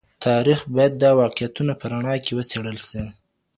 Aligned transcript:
تاریخ 0.25 0.59
باید 0.75 0.93
د 0.97 1.03
واقعیتونو 1.21 1.73
په 1.79 1.85
رڼا 1.91 2.15
کي 2.25 2.31
وڅېړل 2.37 2.77
سي. 2.87 3.01